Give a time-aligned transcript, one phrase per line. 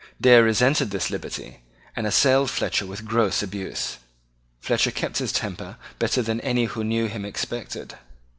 [0.19, 1.59] Dare resented this liberty,
[1.95, 3.97] and assailed Fletcher with gross abuse.
[4.59, 7.93] Fletcher kept his temper better than any one who knew him expected.